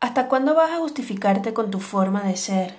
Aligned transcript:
¿Hasta 0.00 0.28
cuándo 0.28 0.54
vas 0.54 0.70
a 0.70 0.78
justificarte 0.78 1.52
con 1.52 1.72
tu 1.72 1.80
forma 1.80 2.22
de 2.22 2.36
ser? 2.36 2.76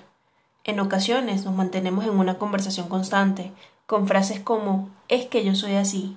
En 0.64 0.80
ocasiones 0.80 1.44
nos 1.44 1.54
mantenemos 1.54 2.06
en 2.06 2.18
una 2.18 2.38
conversación 2.38 2.88
constante, 2.88 3.52
con 3.86 4.08
frases 4.08 4.40
como 4.40 4.88
es 5.08 5.26
que 5.26 5.44
yo 5.44 5.54
soy 5.54 5.74
así, 5.74 6.16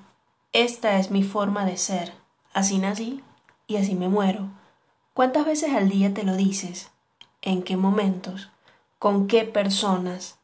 esta 0.54 1.00
es 1.00 1.12
mi 1.12 1.24
forma 1.24 1.66
de 1.66 1.76
ser, 1.76 2.14
así 2.54 2.78
nací 2.78 3.22
y 3.68 3.76
así 3.76 3.96
me 3.96 4.08
muero. 4.08 4.48
¿Cuántas 5.14 5.46
veces 5.46 5.74
al 5.74 5.90
día 5.90 6.14
te 6.14 6.24
lo 6.24 6.38
dices? 6.38 6.92
¿En 7.42 7.64
qué 7.64 7.76
momentos? 7.76 8.50
¿Con 8.98 9.28
qué 9.28 9.44
personas? 9.44 10.38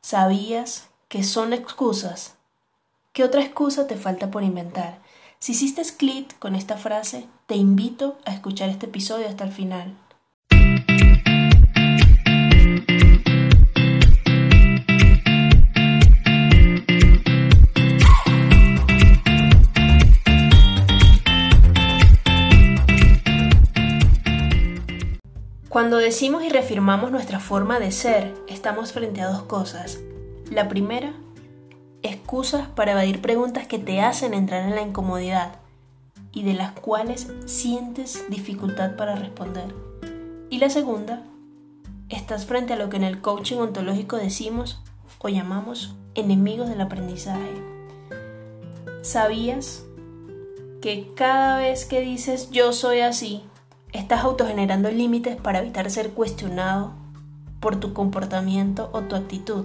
¿Sabías 0.00 0.90
que 1.08 1.24
son 1.24 1.52
excusas? 1.52 2.36
¿Qué 3.12 3.24
otra 3.24 3.42
excusa 3.42 3.88
te 3.88 3.96
falta 3.96 4.30
por 4.30 4.44
inventar? 4.44 5.00
Si 5.40 5.52
hiciste 5.52 5.82
clic 5.96 6.38
con 6.38 6.54
esta 6.54 6.76
frase, 6.76 7.26
te 7.48 7.56
invito 7.56 8.18
a 8.26 8.34
escuchar 8.34 8.68
este 8.68 8.84
episodio 8.84 9.26
hasta 9.26 9.42
el 9.42 9.52
final. 9.52 9.96
Cuando 25.70 25.96
decimos 25.96 26.44
y 26.44 26.50
reafirmamos 26.50 27.10
nuestra 27.10 27.40
forma 27.40 27.80
de 27.80 27.92
ser, 27.92 28.34
estamos 28.46 28.92
frente 28.92 29.22
a 29.22 29.28
dos 29.28 29.44
cosas. 29.44 30.00
La 30.50 30.68
primera 30.68 31.14
excusas 32.02 32.68
para 32.68 32.92
evadir 32.92 33.22
preguntas 33.22 33.66
que 33.66 33.78
te 33.78 34.02
hacen 34.02 34.34
entrar 34.34 34.68
en 34.68 34.74
la 34.74 34.82
incomodidad 34.82 35.54
y 36.38 36.44
de 36.44 36.54
las 36.54 36.70
cuales 36.70 37.26
sientes 37.46 38.24
dificultad 38.28 38.94
para 38.94 39.16
responder. 39.16 39.74
Y 40.50 40.58
la 40.58 40.70
segunda, 40.70 41.24
estás 42.10 42.46
frente 42.46 42.74
a 42.74 42.76
lo 42.76 42.88
que 42.88 42.96
en 42.96 43.02
el 43.02 43.20
coaching 43.20 43.56
ontológico 43.56 44.16
decimos 44.16 44.80
o 45.18 45.28
llamamos 45.28 45.96
enemigos 46.14 46.68
del 46.68 46.80
aprendizaje. 46.80 47.60
¿Sabías 49.02 49.82
que 50.80 51.12
cada 51.16 51.58
vez 51.58 51.84
que 51.84 52.02
dices 52.02 52.52
yo 52.52 52.72
soy 52.72 53.00
así, 53.00 53.42
estás 53.92 54.22
autogenerando 54.22 54.92
límites 54.92 55.34
para 55.34 55.58
evitar 55.58 55.90
ser 55.90 56.10
cuestionado 56.10 56.92
por 57.58 57.80
tu 57.80 57.94
comportamiento 57.94 58.90
o 58.92 59.00
tu 59.00 59.16
actitud? 59.16 59.64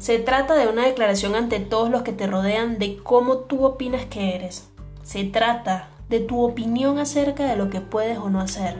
Se 0.00 0.18
trata 0.18 0.56
de 0.56 0.66
una 0.66 0.86
declaración 0.86 1.36
ante 1.36 1.60
todos 1.60 1.88
los 1.88 2.02
que 2.02 2.12
te 2.12 2.26
rodean 2.26 2.80
de 2.80 2.96
cómo 2.96 3.36
tú 3.36 3.64
opinas 3.64 4.06
que 4.06 4.34
eres. 4.34 4.69
Se 5.02 5.24
trata 5.24 5.88
de 6.08 6.20
tu 6.20 6.42
opinión 6.42 6.98
acerca 6.98 7.46
de 7.46 7.56
lo 7.56 7.70
que 7.70 7.80
puedes 7.80 8.18
o 8.18 8.30
no 8.30 8.40
hacer, 8.40 8.76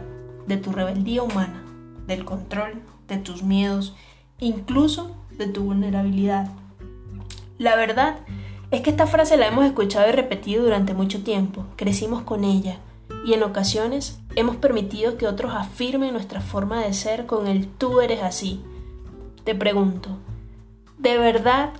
de 0.47 0.57
tu 0.57 0.73
rebeldía 0.73 1.23
humana, 1.23 1.65
del 2.07 2.25
control, 2.25 2.83
de 3.09 3.19
tus 3.19 3.43
miedos, 3.43 3.95
incluso 4.39 5.17
de 5.39 5.47
tu 5.47 5.63
vulnerabilidad. 5.63 6.49
La 7.59 7.77
verdad 7.77 8.17
es 8.71 8.81
que 8.81 8.91
esta 8.91 9.07
frase 9.07 9.37
la 9.37 9.49
hemos 9.49 9.65
escuchado 9.65 10.09
y 10.09 10.13
repetido 10.13 10.65
durante 10.65 10.95
mucho 10.95 11.23
tiempo, 11.23 11.65
crecimos 11.77 12.23
con 12.23 12.45
ella 12.45 12.79
y 13.25 13.35
en 13.35 13.43
ocasiones 13.43 14.19
hemos 14.37 14.57
permitido 14.57 15.17
que 15.17 15.27
otros 15.27 15.55
afirmen 15.55 16.13
nuestra 16.13 16.41
forma 16.41 16.81
de 16.83 16.93
ser 16.93 17.27
con 17.27 17.47
el 17.47 17.69
tú 17.69 18.01
eres 18.01 18.23
así. 18.23 18.63
Te 19.45 19.55
pregunto, 19.55 20.17
¿De 21.01 21.17
verdad 21.17 21.71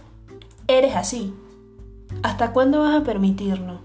eres 0.67 0.97
así? 0.97 1.35
¿Hasta 2.23 2.55
cuándo 2.55 2.81
vas 2.81 2.99
a 2.99 3.05
permitirlo? 3.05 3.81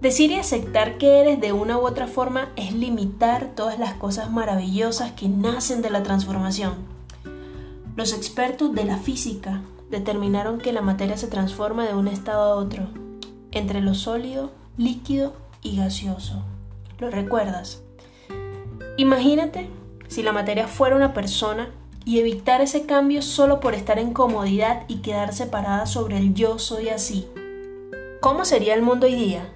Decir 0.00 0.30
y 0.30 0.34
aceptar 0.34 0.98
que 0.98 1.20
eres 1.20 1.40
de 1.40 1.52
una 1.52 1.78
u 1.78 1.86
otra 1.86 2.06
forma 2.06 2.50
es 2.56 2.74
limitar 2.74 3.52
todas 3.54 3.78
las 3.78 3.94
cosas 3.94 4.30
maravillosas 4.30 5.12
que 5.12 5.28
nacen 5.28 5.80
de 5.80 5.88
la 5.88 6.02
transformación. 6.02 6.74
Los 7.96 8.12
expertos 8.12 8.74
de 8.74 8.84
la 8.84 8.98
física 8.98 9.62
determinaron 9.90 10.58
que 10.58 10.74
la 10.74 10.82
materia 10.82 11.16
se 11.16 11.28
transforma 11.28 11.86
de 11.86 11.94
un 11.94 12.08
estado 12.08 12.42
a 12.42 12.56
otro, 12.56 12.88
entre 13.52 13.80
lo 13.80 13.94
sólido, 13.94 14.52
líquido 14.76 15.32
y 15.62 15.78
gaseoso. 15.78 16.42
¿Lo 16.98 17.10
recuerdas? 17.10 17.82
Imagínate 18.98 19.70
si 20.08 20.22
la 20.22 20.32
materia 20.32 20.68
fuera 20.68 20.96
una 20.96 21.14
persona 21.14 21.70
y 22.04 22.18
evitar 22.18 22.60
ese 22.60 22.84
cambio 22.84 23.22
solo 23.22 23.60
por 23.60 23.74
estar 23.74 23.98
en 23.98 24.12
comodidad 24.12 24.84
y 24.88 24.96
quedar 24.96 25.32
separada 25.32 25.86
sobre 25.86 26.18
el 26.18 26.34
yo 26.34 26.58
soy 26.58 26.90
así. 26.90 27.26
¿Cómo 28.20 28.44
sería 28.44 28.74
el 28.74 28.82
mundo 28.82 29.06
hoy 29.06 29.14
día? 29.14 29.55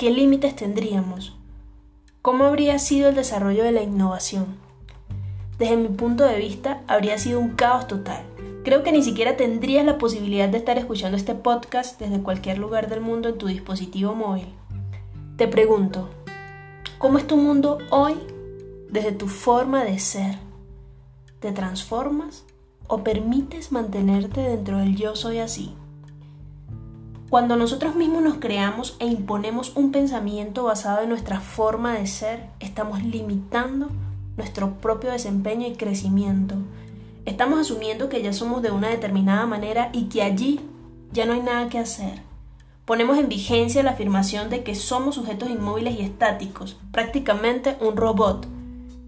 ¿Qué 0.00 0.10
límites 0.10 0.56
tendríamos? 0.56 1.36
¿Cómo 2.22 2.44
habría 2.44 2.78
sido 2.78 3.10
el 3.10 3.14
desarrollo 3.14 3.64
de 3.64 3.72
la 3.72 3.82
innovación? 3.82 4.56
Desde 5.58 5.76
mi 5.76 5.88
punto 5.88 6.24
de 6.24 6.38
vista, 6.38 6.80
habría 6.86 7.18
sido 7.18 7.38
un 7.38 7.50
caos 7.50 7.86
total. 7.86 8.24
Creo 8.64 8.82
que 8.82 8.92
ni 8.92 9.02
siquiera 9.02 9.36
tendrías 9.36 9.84
la 9.84 9.98
posibilidad 9.98 10.48
de 10.48 10.56
estar 10.56 10.78
escuchando 10.78 11.18
este 11.18 11.34
podcast 11.34 12.00
desde 12.00 12.22
cualquier 12.22 12.56
lugar 12.56 12.88
del 12.88 13.02
mundo 13.02 13.28
en 13.28 13.36
tu 13.36 13.46
dispositivo 13.46 14.14
móvil. 14.14 14.46
Te 15.36 15.46
pregunto, 15.48 16.08
¿cómo 16.96 17.18
es 17.18 17.26
tu 17.26 17.36
mundo 17.36 17.76
hoy 17.90 18.14
desde 18.88 19.12
tu 19.12 19.28
forma 19.28 19.84
de 19.84 19.98
ser? 19.98 20.38
¿Te 21.40 21.52
transformas 21.52 22.46
o 22.88 23.04
permites 23.04 23.70
mantenerte 23.70 24.40
dentro 24.40 24.78
del 24.78 24.96
yo 24.96 25.14
soy 25.14 25.40
así? 25.40 25.74
Cuando 27.30 27.54
nosotros 27.54 27.94
mismos 27.94 28.24
nos 28.24 28.38
creamos 28.38 28.96
e 28.98 29.06
imponemos 29.06 29.76
un 29.76 29.92
pensamiento 29.92 30.64
basado 30.64 31.02
en 31.02 31.10
nuestra 31.10 31.38
forma 31.38 31.94
de 31.94 32.08
ser, 32.08 32.48
estamos 32.58 33.04
limitando 33.04 33.88
nuestro 34.36 34.72
propio 34.78 35.12
desempeño 35.12 35.68
y 35.68 35.74
crecimiento. 35.74 36.56
Estamos 37.26 37.60
asumiendo 37.60 38.08
que 38.08 38.20
ya 38.20 38.32
somos 38.32 38.62
de 38.62 38.72
una 38.72 38.88
determinada 38.88 39.46
manera 39.46 39.90
y 39.92 40.06
que 40.06 40.24
allí 40.24 40.58
ya 41.12 41.24
no 41.24 41.34
hay 41.34 41.40
nada 41.40 41.68
que 41.68 41.78
hacer. 41.78 42.20
Ponemos 42.84 43.16
en 43.16 43.28
vigencia 43.28 43.84
la 43.84 43.92
afirmación 43.92 44.50
de 44.50 44.64
que 44.64 44.74
somos 44.74 45.14
sujetos 45.14 45.50
inmóviles 45.50 46.00
y 46.00 46.02
estáticos, 46.02 46.78
prácticamente 46.90 47.76
un 47.80 47.96
robot. 47.96 48.48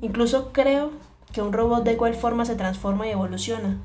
Incluso 0.01 0.53
creo 0.53 0.93
que 1.33 1.43
un 1.43 1.53
robot 1.53 1.83
de 1.83 1.95
igual 1.95 2.15
forma 2.15 2.45
se 2.45 2.55
transforma 2.55 3.09
y 3.09 3.11
evoluciona. 3.11 3.79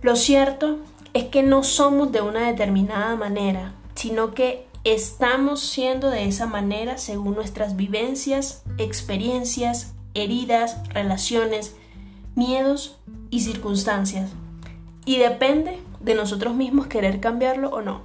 Lo 0.00 0.14
cierto 0.14 0.78
es 1.16 1.24
que 1.24 1.42
no 1.42 1.62
somos 1.62 2.12
de 2.12 2.20
una 2.20 2.46
determinada 2.46 3.16
manera, 3.16 3.72
sino 3.94 4.34
que 4.34 4.66
estamos 4.84 5.60
siendo 5.60 6.10
de 6.10 6.26
esa 6.26 6.44
manera 6.44 6.98
según 6.98 7.36
nuestras 7.36 7.74
vivencias, 7.74 8.64
experiencias, 8.76 9.94
heridas, 10.12 10.76
relaciones, 10.90 11.74
miedos 12.34 12.98
y 13.30 13.40
circunstancias. 13.40 14.28
Y 15.06 15.16
depende 15.16 15.78
de 16.00 16.14
nosotros 16.14 16.54
mismos 16.54 16.86
querer 16.86 17.18
cambiarlo 17.18 17.70
o 17.70 17.80
no. 17.80 18.02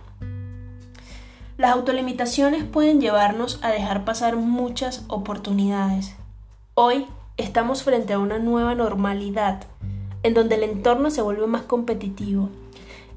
Las 1.57 1.72
autolimitaciones 1.72 2.63
pueden 2.63 3.01
llevarnos 3.01 3.59
a 3.61 3.72
dejar 3.72 4.05
pasar 4.05 4.38
muchas 4.38 5.03
oportunidades. 5.09 6.16
Hoy 6.75 7.07
estamos 7.35 7.83
frente 7.83 8.13
a 8.13 8.19
una 8.19 8.39
nueva 8.39 8.73
normalidad 8.73 9.66
en 10.23 10.33
donde 10.33 10.55
el 10.55 10.63
entorno 10.63 11.11
se 11.11 11.22
vuelve 11.22 11.45
más 11.45 11.63
competitivo. 11.63 12.49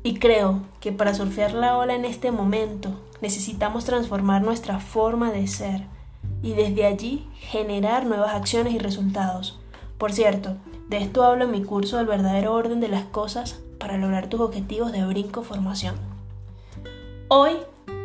Y 0.04 0.20
creo 0.20 0.60
que 0.78 0.92
para 0.92 1.14
surfear 1.14 1.52
la 1.52 1.76
ola 1.76 1.96
en 1.96 2.04
este 2.04 2.30
momento 2.30 3.00
necesitamos 3.20 3.84
transformar 3.84 4.42
nuestra 4.42 4.78
forma 4.78 5.32
de 5.32 5.48
ser 5.48 5.82
y 6.42 6.52
desde 6.52 6.86
allí 6.86 7.26
generar 7.34 8.06
nuevas 8.06 8.34
acciones 8.34 8.72
y 8.72 8.78
resultados. 8.78 9.58
Por 9.98 10.12
cierto, 10.12 10.56
de 10.88 10.98
esto 10.98 11.24
hablo 11.24 11.46
en 11.46 11.50
mi 11.50 11.64
curso 11.64 11.96
del 11.96 12.06
verdadero 12.06 12.54
orden 12.54 12.78
de 12.78 12.88
las 12.88 13.04
cosas 13.06 13.60
para 13.80 13.98
lograr 13.98 14.28
tus 14.28 14.40
objetivos 14.40 14.92
de 14.92 15.04
brinco 15.04 15.42
formación. 15.42 15.96
Hoy 17.26 17.54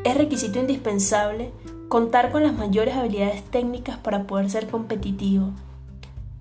es 0.04 0.18
requisito 0.18 0.58
indispensable 0.58 1.52
contar 1.88 2.32
con 2.32 2.42
las 2.42 2.54
mayores 2.54 2.96
habilidades 2.96 3.44
técnicas 3.44 3.98
para 3.98 4.24
poder 4.24 4.50
ser 4.50 4.68
competitivo 4.68 5.52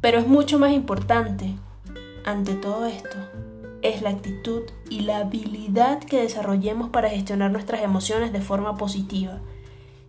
pero 0.01 0.19
es 0.19 0.27
mucho 0.27 0.59
más 0.59 0.73
importante, 0.73 1.55
ante 2.25 2.55
todo 2.55 2.87
esto, 2.87 3.17
es 3.83 4.03
la 4.03 4.11
actitud 4.11 4.63
y 4.91 5.01
la 5.01 5.19
habilidad 5.19 6.01
que 6.01 6.21
desarrollemos 6.21 6.91
para 6.91 7.11
gestionar 7.11 7.51
nuestras 7.51 7.83
emociones 7.83 8.33
de 8.33 8.41
forma 8.41 8.77
positiva. 8.77 9.41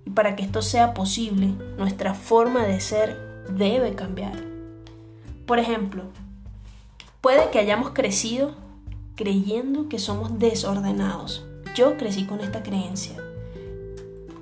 Y 0.06 0.12
para 0.12 0.36
que 0.36 0.44
esto 0.44 0.62
sea 0.62 0.94
posible, 0.94 1.48
nuestra 1.78 2.14
forma 2.14 2.66
de 2.66 2.80
ser 2.80 3.46
debe 3.50 3.96
cambiar. 3.96 4.44
Por 5.46 5.60
ejemplo, 5.60 6.04
puede 7.22 7.50
que 7.52 7.60
hayamos 7.60 7.92
crecido 7.92 8.56
creyendo 9.20 9.90
que 9.90 10.00
somos 10.00 10.40
desordenados. 10.40 11.44
Yo 11.76 11.98
crecí 11.98 12.26
con 12.26 12.40
esta 12.40 12.64
creencia. 12.64 13.18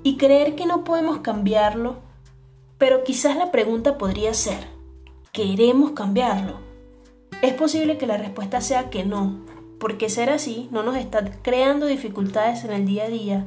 Y 0.04 0.16
creer 0.16 0.54
que 0.54 0.66
no 0.66 0.84
podemos 0.84 1.18
cambiarlo, 1.18 1.96
pero 2.78 3.02
quizás 3.02 3.36
la 3.36 3.50
pregunta 3.50 3.98
podría 3.98 4.32
ser, 4.34 4.68
queremos 5.32 5.90
cambiarlo? 5.90 6.67
Es 7.40 7.54
posible 7.54 7.98
que 7.98 8.06
la 8.08 8.16
respuesta 8.16 8.60
sea 8.60 8.90
que 8.90 9.04
no, 9.04 9.38
porque 9.78 10.08
ser 10.08 10.28
así 10.28 10.68
no 10.72 10.82
nos 10.82 10.96
está 10.96 11.24
creando 11.42 11.86
dificultades 11.86 12.64
en 12.64 12.72
el 12.72 12.84
día 12.84 13.04
a 13.04 13.08
día 13.08 13.46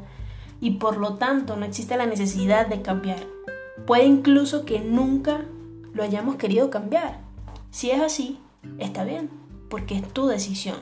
y 0.62 0.72
por 0.72 0.96
lo 0.96 1.16
tanto 1.16 1.58
no 1.58 1.66
existe 1.66 1.98
la 1.98 2.06
necesidad 2.06 2.68
de 2.68 2.82
cambiar. 2.82 3.20
Puede 3.86 4.06
incluso 4.06 4.64
que 4.64 4.80
nunca 4.80 5.42
lo 5.94 6.04
hayamos 6.04 6.38
querido 6.38 6.70
cambiar. 6.70 7.20
Si 7.70 7.92
es 7.92 8.00
así, 8.00 8.40
está 8.80 9.04
bien, 9.04 9.30
porque 9.70 9.96
es 9.96 10.08
tu 10.08 10.28
decisión. 10.28 10.78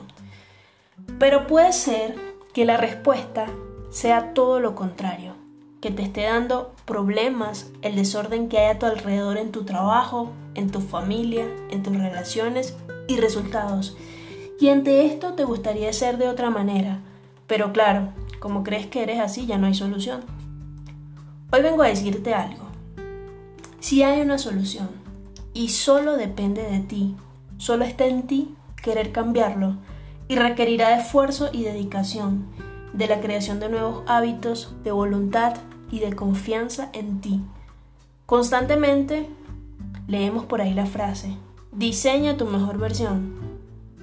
Pero 1.18 1.48
puede 1.48 1.72
ser 1.72 2.14
que 2.52 2.64
la 2.64 2.76
respuesta 2.76 3.46
sea 3.90 4.34
todo 4.34 4.60
lo 4.60 4.76
contrario, 4.76 5.34
que 5.80 5.90
te 5.90 6.02
esté 6.02 6.22
dando 6.22 6.76
problemas 6.84 7.72
el 7.82 7.96
desorden 7.96 8.48
que 8.48 8.58
hay 8.58 8.76
a 8.76 8.78
tu 8.78 8.86
alrededor 8.86 9.36
en 9.36 9.50
tu 9.50 9.64
trabajo, 9.64 10.30
en 10.54 10.70
tu 10.70 10.80
familia, 10.80 11.46
en 11.70 11.82
tus 11.82 11.96
relaciones 11.96 12.76
y 13.10 13.16
resultados. 13.16 13.96
Y 14.60 14.68
ante 14.68 15.04
esto 15.04 15.34
te 15.34 15.44
gustaría 15.44 15.92
ser 15.92 16.16
de 16.16 16.28
otra 16.28 16.48
manera, 16.50 17.00
pero 17.46 17.72
claro, 17.72 18.10
como 18.38 18.62
crees 18.62 18.86
que 18.86 19.02
eres 19.02 19.18
así 19.18 19.46
ya 19.46 19.58
no 19.58 19.66
hay 19.66 19.74
solución. 19.74 20.20
Hoy 21.52 21.62
vengo 21.62 21.82
a 21.82 21.88
decirte 21.88 22.34
algo. 22.34 22.64
Si 23.80 24.02
hay 24.02 24.20
una 24.20 24.38
solución 24.38 24.88
y 25.52 25.70
solo 25.70 26.16
depende 26.16 26.62
de 26.62 26.78
ti, 26.80 27.16
solo 27.58 27.84
está 27.84 28.06
en 28.06 28.28
ti 28.28 28.54
querer 28.80 29.10
cambiarlo 29.10 29.76
y 30.28 30.36
requerirá 30.36 30.96
esfuerzo 30.96 31.50
y 31.52 31.64
dedicación, 31.64 32.46
de 32.92 33.08
la 33.08 33.20
creación 33.20 33.58
de 33.58 33.68
nuevos 33.68 34.04
hábitos, 34.06 34.74
de 34.84 34.92
voluntad 34.92 35.56
y 35.90 35.98
de 35.98 36.12
confianza 36.14 36.90
en 36.92 37.20
ti. 37.20 37.40
Constantemente 38.26 39.28
leemos 40.06 40.44
por 40.44 40.60
ahí 40.60 40.74
la 40.74 40.86
frase, 40.86 41.36
diseña 41.72 42.36
tu 42.36 42.46
mejor 42.46 42.78
versión. 42.78 43.34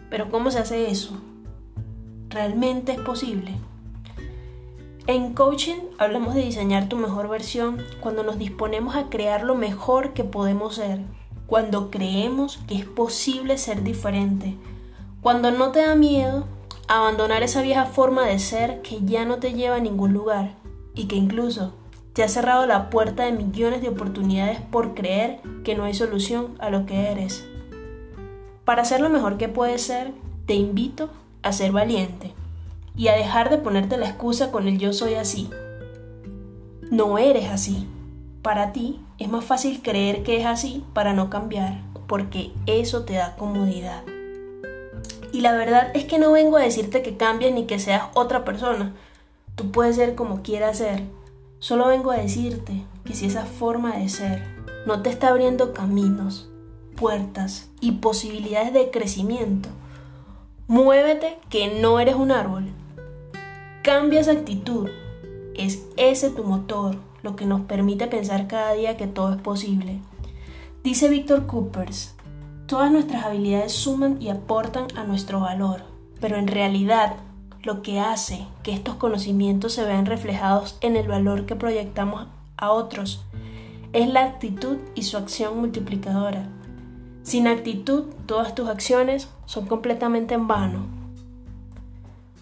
Pero 0.10 0.31
¿cómo 0.31 0.52
se 0.52 0.60
hace 0.60 0.90
eso? 0.90 1.18
¿Realmente 2.30 2.94
es 2.94 3.00
posible? 3.00 3.52
En 5.06 5.34
coaching 5.34 5.80
hablamos 5.98 6.34
de 6.34 6.42
diseñar 6.42 6.90
tu 6.90 6.98
mejor 6.98 7.30
versión 7.30 7.78
cuando 8.00 8.24
nos 8.24 8.38
disponemos 8.38 8.96
a 8.96 9.10
crear 9.10 9.44
lo 9.44 9.56
mejor 9.56 10.14
que 10.14 10.24
podemos 10.24 10.75
ser, 10.75 11.00
cuando 11.46 11.92
creemos 11.92 12.58
que 12.68 12.75
es 12.75 12.86
posible 12.86 13.58
ser 13.58 13.84
diferente, 13.84 14.56
cuando 15.22 15.52
no 15.52 15.72
te 15.72 15.80
da 15.80 15.96
miedo 15.96 16.46
abandonar 16.88 17.44
esa 17.44 17.62
vieja 17.62 17.86
forma 17.86 18.25
de 18.25 18.40
ser 18.40 18.81
que 18.81 19.00
ya 19.04 19.25
no 19.25 19.38
te 19.38 19.54
lleva 19.54 19.75
a 19.75 19.81
ningún 19.81 20.14
lugar 20.14 20.56
y 20.94 21.06
que 21.06 21.16
incluso 21.16 21.74
te 22.14 22.24
ha 22.24 22.30
cerrado 22.30 22.66
la 22.66 22.90
puerta 22.90 23.24
de 23.24 23.31
millones 23.31 23.81
de 23.81 23.90
oportunidades 23.90 24.60
por 24.60 24.94
creer 24.94 25.40
que 25.64 25.75
no 25.75 25.84
hay 25.84 25.94
solución 25.94 26.56
a 26.60 26.69
lo 26.69 26.86
que 26.86 27.12
eres. 27.12 27.46
Para 28.68 28.84
ser 28.84 29.00
lo 29.00 29.10
mejor 29.10 29.38
que 29.38 29.48
puedes 29.48 29.81
ser, 29.81 30.12
te 30.46 30.54
invito 30.54 31.10
a 31.42 31.54
ser 31.54 31.72
valiente 31.72 32.34
y 32.98 33.08
a 33.08 33.16
dejar 33.16 33.50
de 33.50 33.60
ponerte 33.60 33.96
la 33.96 34.10
excusa 34.10 34.52
con 34.52 34.68
el 34.68 34.78
yo 34.78 34.92
soy 34.92 35.14
así. 35.14 35.50
No 36.92 37.18
eres 37.18 37.50
así. 37.50 37.88
Para 38.42 38.74
ti 38.74 39.00
es 39.19 39.30
más 39.30 39.46
fácil 39.46 39.81
creer 39.81 40.22
que 40.22 40.42
es 40.42 40.46
así 40.46 40.84
para 40.92 41.14
no 41.14 41.30
cambiar, 41.30 41.80
porque 42.08 42.52
eso 42.66 43.06
te 43.06 43.14
da 43.14 43.38
comodidad. 43.38 44.04
Y 45.31 45.40
la 45.40 45.54
verdad 45.54 45.90
es 45.94 46.04
que 46.04 46.19
no 46.19 46.34
vengo 46.34 46.58
a 46.58 46.64
decirte 46.64 47.02
que 47.02 47.16
cambies 47.16 47.54
ni 47.54 47.68
que 47.68 47.80
seas 47.80 48.10
otra 48.16 48.44
persona. 48.44 48.94
Tú 49.56 49.72
puedes 49.72 49.96
ser 49.96 50.14
como 50.14 50.42
quieras 50.42 50.80
ser. 50.80 51.04
Solo 51.60 51.88
vengo 51.88 52.12
a 52.12 52.18
decirte 52.18 52.84
que 53.06 53.14
si 53.14 53.28
esa 53.28 53.46
forma 53.46 53.96
de 53.96 54.10
ser 54.10 54.44
no 54.86 55.02
te 55.04 55.10
está 55.10 55.30
abriendo 55.30 55.74
caminos, 55.74 56.47
puertas 56.98 57.70
y 57.80 57.94
posibilidades 57.94 58.74
de 58.74 58.92
crecimiento, 58.92 59.70
muévete 60.68 61.38
que 61.50 61.80
no 61.80 62.02
eres 62.02 62.16
un 62.16 62.32
árbol. 62.32 62.66
Cambia 63.84 64.20
esa 64.20 64.34
actitud. 64.34 64.90
Es 65.56 65.86
ese 65.96 66.30
tu 66.30 66.44
motor, 66.44 66.98
lo 67.24 67.38
que 67.38 67.46
nos 67.46 67.62
permite 67.62 68.08
pensar 68.08 68.48
cada 68.48 68.74
día 68.74 68.98
que 68.98 69.08
todo 69.08 69.34
es 69.34 69.42
posible. 69.42 70.00
Dice 70.84 71.08
Víctor 71.08 71.46
Coopers, 71.46 72.16
todas 72.66 72.92
nuestras 72.92 73.24
habilidades 73.24 73.72
suman 73.72 74.22
y 74.22 74.30
aportan 74.30 74.88
a 74.96 75.04
nuestro 75.06 75.40
valor, 75.40 75.84
pero 76.20 76.36
en 76.36 76.48
realidad 76.48 77.16
lo 77.64 77.82
que 77.82 78.00
hace 78.00 78.46
que 78.64 78.74
estos 78.74 78.96
conocimientos 78.96 79.74
se 79.74 79.84
vean 79.84 80.06
reflejados 80.06 80.78
en 80.82 80.96
el 80.96 81.08
valor 81.08 81.46
que 81.46 81.56
proyectamos 81.56 82.28
a 82.58 82.72
otros 82.72 83.24
es 83.94 84.08
la 84.08 84.24
actitud 84.24 84.78
y 84.96 85.04
su 85.04 85.18
acción 85.18 85.60
multiplicadora. 85.60 86.48
Sin 87.28 87.46
actitud, 87.46 88.06
todas 88.26 88.56
tus 88.56 88.70
acciones 88.70 89.28
son 89.46 89.66
completamente 89.66 90.34
en 90.34 90.48
vano. 90.48 90.86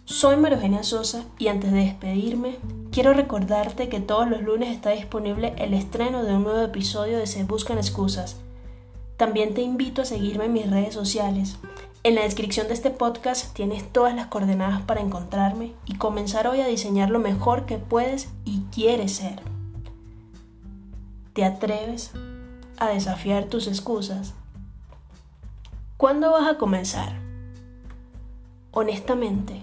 Soy 0.06 0.38
María 0.38 0.58
Eugenia 0.58 0.84
Sosa 0.84 1.24
y 1.40 1.48
antes 1.48 1.72
de 1.72 1.80
despedirme, 1.80 2.58
quiero 2.92 3.12
recordarte 3.14 3.90
que 3.90 4.00
todos 4.00 4.30
los 4.30 4.44
lunes 4.44 4.70
está 4.70 4.92
disponible 4.92 5.56
el 5.58 5.74
estreno 5.74 6.24
de 6.24 6.36
un 6.36 6.44
nuevo 6.44 6.60
episodio 6.60 7.18
de 7.18 7.26
Se 7.26 7.44
Buscan 7.46 7.80
Excusas. 7.80 8.36
También 9.18 9.56
te 9.56 9.64
invito 9.64 10.04
a 10.04 10.06
seguirme 10.06 10.46
en 10.46 10.54
mis 10.54 10.70
redes 10.70 10.94
sociales. 10.94 11.58
En 12.04 12.14
la 12.14 12.22
descripción 12.22 12.68
de 12.68 12.76
este 12.76 12.92
podcast 12.92 13.56
tienes 13.56 13.92
todas 13.92 14.16
las 14.16 14.28
coordenadas 14.28 14.84
para 14.84 15.02
encontrarme 15.02 15.74
y 15.88 15.96
comenzar 15.96 16.46
hoy 16.46 16.62
a 16.62 16.68
diseñar 16.68 17.10
lo 17.10 17.18
mejor 17.18 17.66
que 17.66 17.80
puedes 17.80 18.30
y 18.44 18.62
quieres 18.72 19.14
ser. 19.14 19.42
¿Te 21.34 21.44
atreves 21.44 22.12
a 22.78 22.90
desafiar 22.90 23.46
tus 23.46 23.66
excusas? 23.66 24.36
¿Cuándo 25.98 26.32
vas 26.32 26.48
a 26.48 26.58
comenzar? 26.58 27.14
Honestamente, 28.72 29.62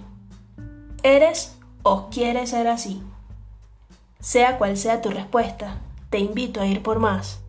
¿Eres 1.05 1.59
o 1.83 2.11
quieres 2.11 2.51
ser 2.51 2.69
así? 2.69 3.03
Sea 4.21 4.57
cual 4.57 4.77
sea 4.77 5.03
tu 5.03 5.11
respuesta, 5.11 5.79
te 6.11 6.21
invito 6.21 6.61
a 6.61 6.67
ir 6.67 6.81
por 6.81 7.01
más. 7.01 7.42